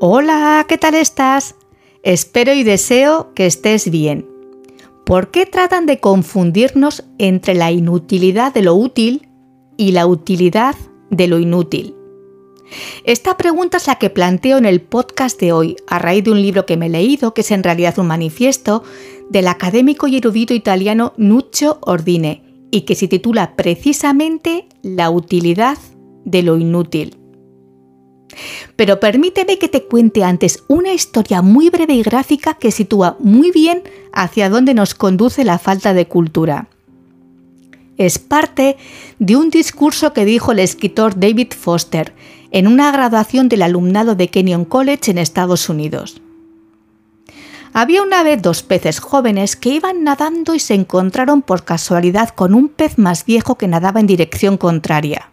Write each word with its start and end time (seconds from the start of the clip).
Hola, 0.00 0.64
¿qué 0.68 0.78
tal 0.78 0.94
estás? 0.94 1.56
Espero 2.04 2.52
y 2.52 2.62
deseo 2.62 3.34
que 3.34 3.46
estés 3.46 3.90
bien. 3.90 4.28
¿Por 5.04 5.32
qué 5.32 5.44
tratan 5.44 5.86
de 5.86 5.98
confundirnos 5.98 7.02
entre 7.18 7.54
la 7.54 7.72
inutilidad 7.72 8.54
de 8.54 8.62
lo 8.62 8.76
útil 8.76 9.28
y 9.76 9.90
la 9.90 10.06
utilidad 10.06 10.76
de 11.10 11.26
lo 11.26 11.40
inútil? 11.40 11.96
Esta 13.02 13.36
pregunta 13.36 13.78
es 13.78 13.88
la 13.88 13.96
que 13.96 14.08
planteo 14.08 14.56
en 14.56 14.66
el 14.66 14.82
podcast 14.82 15.40
de 15.40 15.50
hoy, 15.50 15.74
a 15.88 15.98
raíz 15.98 16.22
de 16.22 16.30
un 16.30 16.42
libro 16.42 16.64
que 16.64 16.76
me 16.76 16.86
he 16.86 16.90
leído, 16.90 17.34
que 17.34 17.40
es 17.40 17.50
en 17.50 17.64
realidad 17.64 17.98
un 17.98 18.06
manifiesto 18.06 18.84
del 19.30 19.48
académico 19.48 20.06
y 20.06 20.18
erudito 20.18 20.54
italiano 20.54 21.12
Nuccio 21.16 21.78
Ordine, 21.80 22.44
y 22.70 22.82
que 22.82 22.94
se 22.94 23.08
titula 23.08 23.56
precisamente 23.56 24.68
La 24.80 25.10
utilidad 25.10 25.76
de 26.24 26.44
lo 26.44 26.56
inútil. 26.56 27.18
Pero 28.76 29.00
permíteme 29.00 29.58
que 29.58 29.68
te 29.68 29.84
cuente 29.84 30.24
antes 30.24 30.64
una 30.68 30.92
historia 30.92 31.42
muy 31.42 31.70
breve 31.70 31.94
y 31.94 32.02
gráfica 32.02 32.54
que 32.54 32.70
sitúa 32.70 33.16
muy 33.20 33.50
bien 33.50 33.82
hacia 34.12 34.50
dónde 34.50 34.74
nos 34.74 34.94
conduce 34.94 35.44
la 35.44 35.58
falta 35.58 35.94
de 35.94 36.06
cultura. 36.06 36.68
Es 37.96 38.18
parte 38.18 38.76
de 39.18 39.36
un 39.36 39.50
discurso 39.50 40.12
que 40.12 40.24
dijo 40.24 40.52
el 40.52 40.60
escritor 40.60 41.18
David 41.18 41.52
Foster 41.58 42.14
en 42.50 42.66
una 42.66 42.92
graduación 42.92 43.48
del 43.48 43.62
alumnado 43.62 44.14
de 44.14 44.28
Kenyon 44.28 44.64
College 44.64 45.10
en 45.10 45.18
Estados 45.18 45.68
Unidos. 45.68 46.22
Había 47.72 48.02
una 48.02 48.22
vez 48.22 48.40
dos 48.40 48.62
peces 48.62 49.00
jóvenes 49.00 49.56
que 49.56 49.70
iban 49.70 50.04
nadando 50.04 50.54
y 50.54 50.60
se 50.60 50.74
encontraron 50.74 51.42
por 51.42 51.64
casualidad 51.64 52.30
con 52.30 52.54
un 52.54 52.68
pez 52.68 52.98
más 52.98 53.24
viejo 53.24 53.58
que 53.58 53.68
nadaba 53.68 54.00
en 54.00 54.06
dirección 54.06 54.56
contraria. 54.56 55.30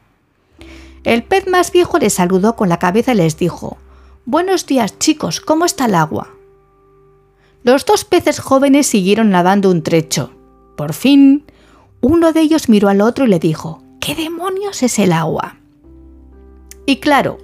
El 1.05 1.23
pez 1.23 1.47
más 1.47 1.71
viejo 1.71 1.99
les 1.99 2.13
saludó 2.13 2.55
con 2.55 2.67
la 2.67 2.79
cabeza 2.79 3.13
y 3.13 3.17
les 3.17 3.37
dijo, 3.37 3.77
Buenos 4.25 4.65
días 4.65 4.97
chicos, 4.97 5.39
¿cómo 5.39 5.65
está 5.65 5.85
el 5.85 5.93
agua? 5.93 6.31
Los 7.63 7.85
dos 7.85 8.05
peces 8.05 8.39
jóvenes 8.39 8.87
siguieron 8.87 9.29
nadando 9.29 9.69
un 9.69 9.83
trecho. 9.83 10.31
Por 10.75 10.93
fin, 10.93 11.45
uno 12.01 12.33
de 12.33 12.41
ellos 12.41 12.69
miró 12.69 12.89
al 12.89 13.01
otro 13.01 13.25
y 13.25 13.27
le 13.27 13.37
dijo, 13.37 13.83
¿qué 14.01 14.15
demonios 14.15 14.81
es 14.81 14.97
el 14.97 15.11
agua? 15.11 15.57
Y 16.87 16.97
claro, 16.97 17.37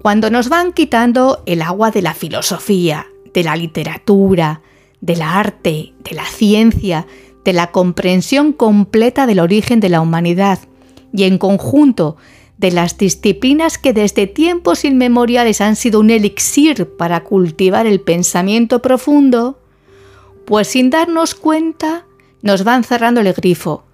cuando 0.00 0.30
nos 0.30 0.48
van 0.48 0.72
quitando 0.72 1.42
el 1.44 1.60
agua 1.60 1.90
de 1.90 2.00
la 2.00 2.14
filosofía, 2.14 3.06
de 3.34 3.44
la 3.44 3.54
literatura, 3.54 4.62
del 5.02 5.20
arte, 5.20 5.92
de 5.98 6.14
la 6.14 6.24
ciencia, 6.24 7.06
de 7.44 7.52
la 7.52 7.70
comprensión 7.70 8.54
completa 8.54 9.26
del 9.26 9.40
origen 9.40 9.80
de 9.80 9.90
la 9.90 10.00
humanidad, 10.00 10.58
y 11.12 11.24
en 11.24 11.36
conjunto 11.36 12.16
de 12.62 12.70
las 12.70 12.96
disciplinas 12.96 13.76
que 13.76 13.92
desde 13.92 14.26
tiempos 14.26 14.86
inmemoriales 14.86 15.60
han 15.60 15.76
sido 15.76 16.00
un 16.00 16.08
elixir 16.08 16.88
para 16.96 17.24
cultivar 17.24 17.86
el 17.86 18.00
pensamiento 18.00 18.80
profundo, 18.80 19.58
pues 20.46 20.68
sin 20.68 20.88
darnos 20.88 21.34
cuenta 21.34 22.06
nos 22.40 22.64
van 22.64 22.84
cerrando 22.84 23.20
el 23.20 23.32
grifo 23.34 23.84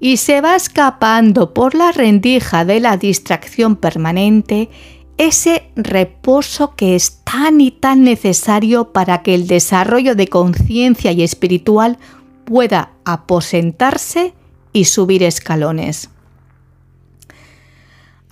y 0.00 0.16
se 0.16 0.40
va 0.40 0.56
escapando 0.56 1.54
por 1.54 1.74
la 1.74 1.92
rendija 1.92 2.64
de 2.64 2.80
la 2.80 2.96
distracción 2.96 3.76
permanente 3.76 4.70
ese 5.18 5.70
reposo 5.76 6.74
que 6.74 6.96
es 6.96 7.20
tan 7.24 7.60
y 7.60 7.70
tan 7.70 8.04
necesario 8.04 8.92
para 8.92 9.22
que 9.22 9.34
el 9.34 9.46
desarrollo 9.46 10.14
de 10.14 10.28
conciencia 10.28 11.12
y 11.12 11.22
espiritual 11.22 11.98
pueda 12.44 12.92
aposentarse 13.04 14.32
y 14.72 14.86
subir 14.86 15.22
escalones. 15.22 16.10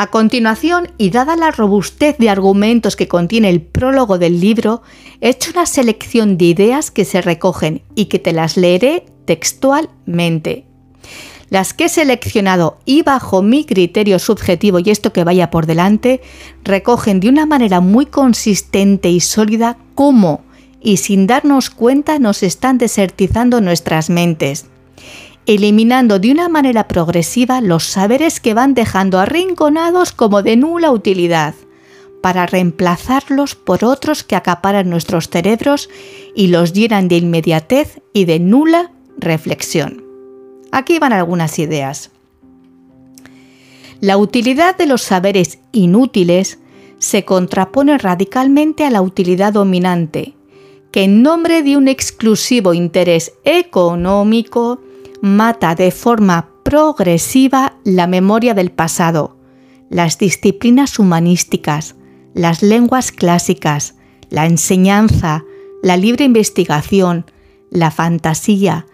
A 0.02 0.08
continuación, 0.08 0.90
y 0.98 1.10
dada 1.10 1.36
la 1.36 1.52
robustez 1.52 2.18
de 2.18 2.28
argumentos 2.28 2.96
que 2.96 3.06
contiene 3.06 3.48
el 3.50 3.62
prólogo 3.62 4.18
del 4.18 4.40
libro, 4.40 4.82
he 5.20 5.28
hecho 5.28 5.52
una 5.52 5.64
selección 5.64 6.36
de 6.36 6.46
ideas 6.46 6.90
que 6.90 7.04
se 7.04 7.22
recogen 7.22 7.82
y 7.94 8.06
que 8.06 8.18
te 8.18 8.32
las 8.32 8.56
leeré 8.56 9.06
textualmente. 9.26 10.66
Las 11.50 11.72
que 11.72 11.84
he 11.84 11.88
seleccionado 11.88 12.78
y 12.84 13.02
bajo 13.02 13.42
mi 13.42 13.64
criterio 13.64 14.18
subjetivo 14.18 14.80
y 14.80 14.90
esto 14.90 15.12
que 15.12 15.22
vaya 15.22 15.52
por 15.52 15.66
delante, 15.66 16.20
recogen 16.64 17.20
de 17.20 17.28
una 17.28 17.46
manera 17.46 17.78
muy 17.78 18.06
consistente 18.06 19.08
y 19.08 19.20
sólida 19.20 19.78
cómo 19.94 20.42
y 20.80 20.96
sin 20.96 21.28
darnos 21.28 21.70
cuenta 21.70 22.18
nos 22.18 22.42
están 22.42 22.76
desertizando 22.76 23.60
nuestras 23.60 24.10
mentes 24.10 24.66
eliminando 25.46 26.18
de 26.18 26.30
una 26.30 26.48
manera 26.48 26.88
progresiva 26.88 27.60
los 27.60 27.84
saberes 27.84 28.40
que 28.40 28.54
van 28.54 28.74
dejando 28.74 29.18
arrinconados 29.18 30.12
como 30.12 30.42
de 30.42 30.56
nula 30.56 30.90
utilidad, 30.90 31.54
para 32.20 32.46
reemplazarlos 32.46 33.56
por 33.56 33.84
otros 33.84 34.22
que 34.22 34.36
acaparan 34.36 34.88
nuestros 34.88 35.28
cerebros 35.28 35.90
y 36.36 36.46
los 36.46 36.72
llenan 36.72 37.08
de 37.08 37.16
inmediatez 37.16 38.00
y 38.12 38.24
de 38.24 38.38
nula 38.38 38.92
reflexión. 39.18 40.04
Aquí 40.70 40.98
van 40.98 41.12
algunas 41.12 41.58
ideas. 41.58 42.10
La 44.00 44.16
utilidad 44.16 44.76
de 44.76 44.86
los 44.86 45.02
saberes 45.02 45.58
inútiles 45.72 46.58
se 46.98 47.24
contrapone 47.24 47.98
radicalmente 47.98 48.84
a 48.84 48.90
la 48.90 49.02
utilidad 49.02 49.52
dominante, 49.52 50.34
que 50.92 51.04
en 51.04 51.22
nombre 51.22 51.62
de 51.62 51.76
un 51.76 51.88
exclusivo 51.88 52.74
interés 52.74 53.32
económico 53.44 54.80
mata 55.22 55.76
de 55.76 55.92
forma 55.92 56.50
progresiva 56.64 57.78
la 57.84 58.08
memoria 58.08 58.54
del 58.54 58.72
pasado, 58.72 59.36
las 59.88 60.18
disciplinas 60.18 60.98
humanísticas, 60.98 61.94
las 62.34 62.62
lenguas 62.62 63.12
clásicas, 63.12 63.94
la 64.30 64.46
enseñanza, 64.46 65.44
la 65.80 65.96
libre 65.96 66.24
investigación, 66.24 67.24
la 67.70 67.92
fantasía, 67.92 68.86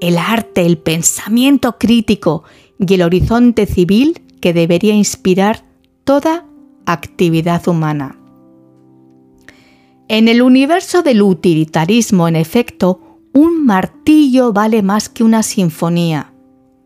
el 0.00 0.18
arte, 0.18 0.66
el 0.66 0.78
pensamiento 0.78 1.78
crítico 1.78 2.42
y 2.78 2.94
el 2.94 3.02
horizonte 3.02 3.66
civil 3.66 4.20
que 4.40 4.52
debería 4.52 4.94
inspirar 4.94 5.64
toda 6.02 6.44
actividad 6.86 7.68
humana. 7.68 8.18
En 10.08 10.26
el 10.26 10.42
universo 10.42 11.02
del 11.02 11.22
utilitarismo, 11.22 12.26
en 12.26 12.34
efecto, 12.34 13.07
un 13.38 13.66
martillo 13.66 14.52
vale 14.52 14.82
más 14.82 15.08
que 15.08 15.22
una 15.22 15.44
sinfonía, 15.44 16.32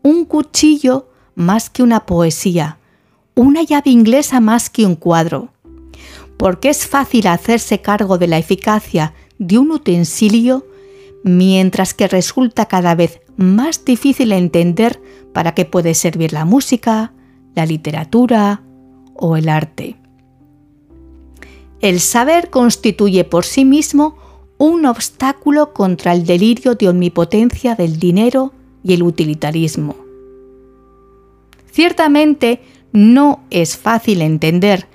un 0.03 0.23
cuchillo 0.23 1.09
más 1.33 1.71
que 1.71 1.81
una 1.81 2.05
poesía, 2.05 2.77
una 3.33 3.63
llave 3.63 3.89
inglesa 3.89 4.39
más 4.39 4.69
que 4.69 4.85
un 4.85 4.95
cuadro, 4.95 5.49
porque 6.37 6.69
es 6.69 6.85
fácil 6.85 7.25
hacerse 7.25 7.81
cargo 7.81 8.19
de 8.19 8.27
la 8.27 8.37
eficacia 8.37 9.15
de 9.39 9.57
un 9.57 9.71
utensilio, 9.71 10.67
mientras 11.23 11.95
que 11.95 12.07
resulta 12.07 12.67
cada 12.67 12.93
vez 12.93 13.21
más 13.35 13.83
difícil 13.83 14.31
entender 14.31 15.01
para 15.33 15.55
qué 15.55 15.65
puede 15.65 15.95
servir 15.95 16.33
la 16.33 16.45
música, 16.45 17.13
la 17.55 17.65
literatura 17.65 18.61
o 19.15 19.37
el 19.37 19.49
arte. 19.49 19.95
El 21.81 21.99
saber 21.99 22.51
constituye 22.51 23.23
por 23.23 23.43
sí 23.43 23.65
mismo 23.65 24.22
un 24.65 24.85
obstáculo 24.85 25.73
contra 25.73 26.13
el 26.13 26.25
delirio 26.25 26.75
de 26.75 26.87
omnipotencia 26.87 27.75
del 27.75 27.99
dinero 27.99 28.53
y 28.81 28.93
el 28.93 29.03
utilitarismo. 29.03 29.97
Ciertamente 31.69 32.61
no 32.93 33.41
es 33.49 33.75
fácil 33.75 34.21
entender, 34.21 34.87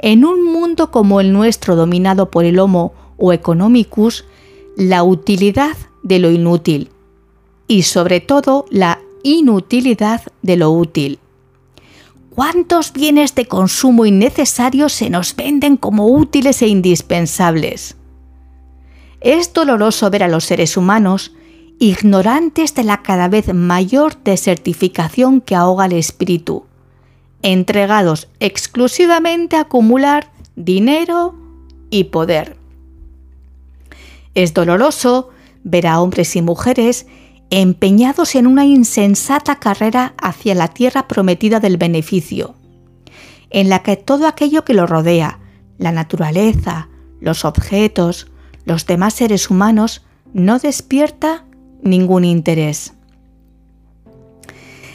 en 0.00 0.24
un 0.24 0.44
mundo 0.44 0.90
como 0.90 1.20
el 1.20 1.32
nuestro 1.32 1.76
dominado 1.76 2.32
por 2.32 2.44
el 2.44 2.58
Homo 2.58 2.94
o 3.16 3.32
economicus, 3.32 4.24
la 4.76 5.04
utilidad 5.04 5.76
de 6.02 6.18
lo 6.18 6.32
inútil 6.32 6.90
y 7.68 7.82
sobre 7.82 8.18
todo 8.18 8.66
la 8.70 8.98
inutilidad 9.22 10.22
de 10.42 10.56
lo 10.56 10.72
útil. 10.72 11.20
¿Cuántos 12.30 12.92
bienes 12.92 13.36
de 13.36 13.46
consumo 13.46 14.04
innecesarios 14.04 14.92
se 14.92 15.10
nos 15.10 15.36
venden 15.36 15.76
como 15.76 16.08
útiles 16.08 16.60
e 16.60 16.66
indispensables? 16.66 17.94
Es 19.22 19.52
doloroso 19.52 20.10
ver 20.10 20.24
a 20.24 20.28
los 20.28 20.44
seres 20.44 20.76
humanos 20.76 21.32
ignorantes 21.78 22.74
de 22.74 22.82
la 22.82 23.02
cada 23.02 23.28
vez 23.28 23.54
mayor 23.54 24.16
desertificación 24.24 25.40
que 25.40 25.54
ahoga 25.54 25.86
el 25.86 25.92
espíritu, 25.92 26.66
entregados 27.42 28.28
exclusivamente 28.40 29.56
a 29.56 29.60
acumular 29.60 30.32
dinero 30.56 31.36
y 31.88 32.04
poder. 32.04 32.56
Es 34.34 34.54
doloroso 34.54 35.30
ver 35.62 35.86
a 35.86 36.00
hombres 36.00 36.34
y 36.34 36.42
mujeres 36.42 37.06
empeñados 37.50 38.34
en 38.34 38.48
una 38.48 38.64
insensata 38.64 39.60
carrera 39.60 40.14
hacia 40.20 40.56
la 40.56 40.66
tierra 40.68 41.06
prometida 41.06 41.60
del 41.60 41.76
beneficio, 41.76 42.56
en 43.50 43.68
la 43.68 43.84
que 43.84 43.96
todo 43.96 44.26
aquello 44.26 44.64
que 44.64 44.74
lo 44.74 44.86
rodea, 44.86 45.38
la 45.78 45.92
naturaleza, 45.92 46.88
los 47.20 47.44
objetos, 47.44 48.31
los 48.64 48.86
demás 48.86 49.14
seres 49.14 49.50
humanos 49.50 50.04
no 50.32 50.58
despierta 50.58 51.44
ningún 51.82 52.24
interés. 52.24 52.94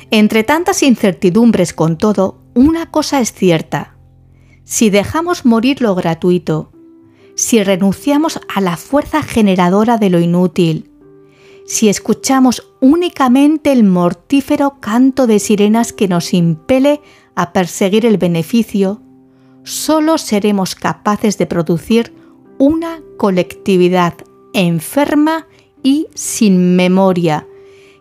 Entre 0.10 0.44
tantas 0.44 0.84
incertidumbres 0.84 1.74
con 1.74 1.98
todo, 1.98 2.40
una 2.54 2.92
cosa 2.92 3.20
es 3.20 3.34
cierta. 3.34 3.96
Si 4.64 4.90
dejamos 4.90 5.46
morir 5.46 5.82
lo 5.82 5.96
gratuito 5.96 6.72
si 7.38 7.64
renunciamos 7.64 8.40
a 8.54 8.62
la 8.62 8.78
fuerza 8.78 9.22
generadora 9.22 10.00
de 10.00 10.10
lo 10.10 10.20
inútil, 10.20 10.90
si 11.68 11.88
escuchamos 11.88 12.74
únicamente 12.82 13.72
el 13.72 13.84
mortífero 13.84 14.80
canto 14.80 15.28
de 15.28 15.38
sirenas 15.38 15.94
que 15.94 16.08
nos 16.08 16.34
impele 16.34 17.00
a 17.36 17.54
perseguir 17.54 18.08
el 18.08 18.18
beneficio, 18.18 19.04
solo 19.64 20.18
seremos 20.18 20.74
capaces 20.74 21.38
de 21.38 21.46
producir 21.46 22.12
una 22.58 23.02
colectividad 23.18 24.14
enferma 24.54 25.48
y 25.84 26.08
sin 26.14 26.76
memoria, 26.76 27.48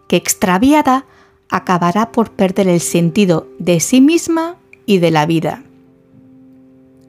que 0.08 0.16
extraviada 0.16 1.04
acabará 1.48 2.12
por 2.12 2.30
perder 2.30 2.68
el 2.68 2.80
sentido 2.80 3.48
de 3.58 3.80
sí 3.80 4.00
misma 4.00 4.56
y 4.86 4.98
de 4.98 5.10
la 5.10 5.26
vida. 5.26 5.62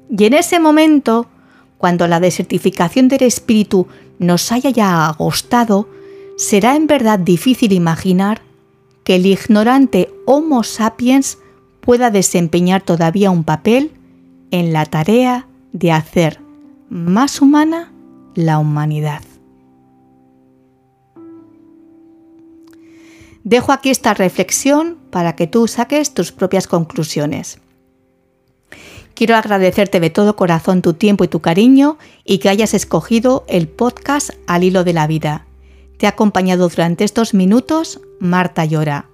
Y 0.09 0.25
en 0.25 0.33
ese 0.33 0.59
momento, 0.59 1.27
cuando 1.77 2.07
la 2.07 2.19
desertificación 2.19 3.07
del 3.07 3.23
espíritu 3.23 3.87
nos 4.19 4.51
haya 4.51 4.69
ya 4.69 5.07
agostado, 5.07 5.87
será 6.37 6.75
en 6.75 6.87
verdad 6.87 7.19
difícil 7.19 7.71
imaginar 7.71 8.41
que 9.03 9.15
el 9.15 9.25
ignorante 9.25 10.09
Homo 10.25 10.63
sapiens 10.63 11.39
pueda 11.81 12.11
desempeñar 12.11 12.81
todavía 12.81 13.31
un 13.31 13.43
papel 13.43 13.91
en 14.51 14.73
la 14.73 14.85
tarea 14.85 15.47
de 15.71 15.91
hacer 15.91 16.46
más 16.89 17.41
humana 17.41 17.91
la 18.35 18.59
humanidad. 18.59 19.21
Dejo 23.43 23.71
aquí 23.71 23.89
esta 23.89 24.13
reflexión 24.13 24.97
para 25.09 25.35
que 25.35 25.47
tú 25.47 25.67
saques 25.67 26.13
tus 26.13 26.31
propias 26.31 26.67
conclusiones. 26.67 27.59
Quiero 29.13 29.35
agradecerte 29.35 29.99
de 29.99 30.09
todo 30.09 30.35
corazón 30.35 30.81
tu 30.81 30.93
tiempo 30.93 31.23
y 31.23 31.27
tu 31.27 31.39
cariño 31.39 31.97
y 32.23 32.37
que 32.37 32.49
hayas 32.49 32.73
escogido 32.73 33.45
el 33.47 33.67
podcast 33.67 34.31
Al 34.45 34.63
hilo 34.63 34.83
de 34.83 34.93
la 34.93 35.07
vida. 35.07 35.47
Te 35.97 36.05
ha 36.05 36.09
acompañado 36.09 36.69
durante 36.69 37.03
estos 37.03 37.33
minutos 37.33 38.01
Marta 38.19 38.65
Llora. 38.65 39.09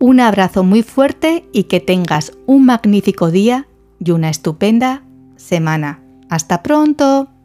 Un 0.00 0.20
abrazo 0.20 0.64
muy 0.64 0.82
fuerte 0.82 1.44
y 1.52 1.64
que 1.64 1.80
tengas 1.80 2.32
un 2.46 2.64
magnífico 2.66 3.30
día 3.30 3.68
y 3.98 4.10
una 4.10 4.30
estupenda 4.30 5.04
semana. 5.36 6.05
Hasta 6.28 6.62
pronto. 6.62 7.35